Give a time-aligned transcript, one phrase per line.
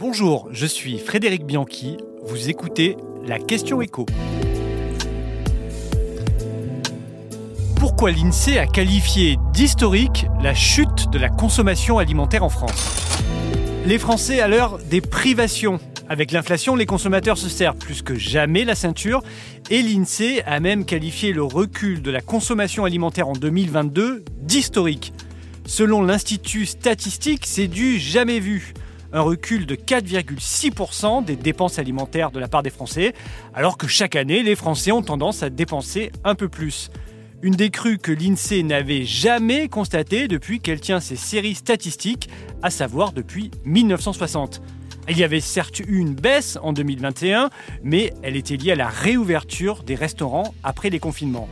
[0.00, 1.98] Bonjour, je suis Frédéric Bianchi.
[2.22, 4.06] Vous écoutez la question écho.
[7.76, 13.20] Pourquoi l'INSEE a qualifié d'historique la chute de la consommation alimentaire en France?
[13.84, 15.78] Les Français à l'heure des privations.
[16.08, 19.22] Avec l'inflation, les consommateurs se serrent plus que jamais la ceinture
[19.68, 25.12] et l'INSEE a même qualifié le recul de la consommation alimentaire en 2022 d'historique.
[25.66, 28.72] Selon l'Institut statistique, c'est du jamais vu
[29.12, 33.14] un recul de 4,6% des dépenses alimentaires de la part des Français,
[33.54, 36.90] alors que chaque année, les Français ont tendance à dépenser un peu plus.
[37.42, 42.28] Une décrue que l'INSEE n'avait jamais constatée depuis qu'elle tient ses séries statistiques,
[42.62, 44.60] à savoir depuis 1960.
[45.08, 47.50] Il y avait certes eu une baisse en 2021,
[47.82, 51.48] mais elle était liée à la réouverture des restaurants après les confinements.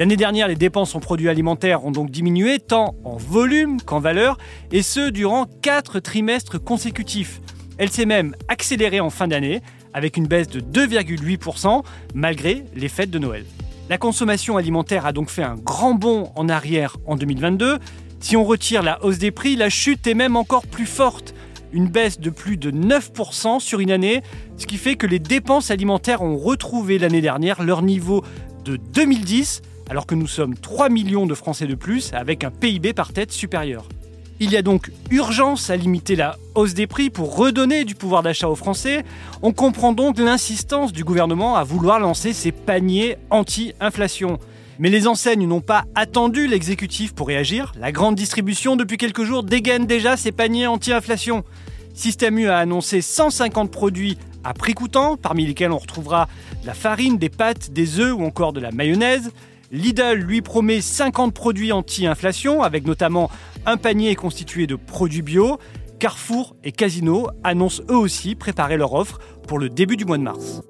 [0.00, 4.38] L'année dernière, les dépenses en produits alimentaires ont donc diminué tant en volume qu'en valeur,
[4.72, 7.42] et ce durant quatre trimestres consécutifs.
[7.76, 9.60] Elle s'est même accélérée en fin d'année,
[9.92, 11.82] avec une baisse de 2,8%
[12.14, 13.44] malgré les fêtes de Noël.
[13.90, 17.78] La consommation alimentaire a donc fait un grand bond en arrière en 2022.
[18.20, 21.34] Si on retire la hausse des prix, la chute est même encore plus forte.
[21.74, 24.22] Une baisse de plus de 9% sur une année,
[24.56, 28.24] ce qui fait que les dépenses alimentaires ont retrouvé l'année dernière leur niveau
[28.64, 29.60] de 2010
[29.90, 33.32] alors que nous sommes 3 millions de Français de plus avec un PIB par tête
[33.32, 33.84] supérieur.
[34.38, 38.22] Il y a donc urgence à limiter la hausse des prix pour redonner du pouvoir
[38.22, 39.04] d'achat aux Français.
[39.42, 44.38] On comprend donc l'insistance du gouvernement à vouloir lancer ces paniers anti-inflation.
[44.78, 47.72] Mais les enseignes n'ont pas attendu l'exécutif pour réagir.
[47.76, 51.44] La grande distribution, depuis quelques jours, dégaine déjà ses paniers anti-inflation.
[51.94, 56.28] Système U a annoncé 150 produits à prix coûtant, parmi lesquels on retrouvera
[56.62, 59.32] de la farine, des pâtes, des œufs ou encore de la mayonnaise.
[59.72, 63.30] Lidl lui promet 50 produits anti-inflation, avec notamment
[63.66, 65.58] un panier constitué de produits bio.
[66.00, 70.24] Carrefour et Casino annoncent eux aussi préparer leur offre pour le début du mois de
[70.24, 70.62] mars.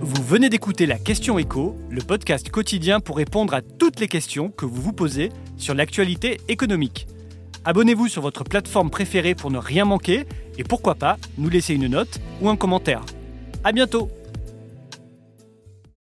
[0.00, 4.48] Vous venez d'écouter la Question Écho, le podcast quotidien pour répondre à toutes les questions
[4.48, 7.06] que vous vous posez sur l'actualité économique.
[7.66, 10.24] Abonnez-vous sur votre plateforme préférée pour ne rien manquer
[10.56, 13.04] et pourquoi pas nous laisser une note ou un commentaire.
[13.62, 14.08] À bientôt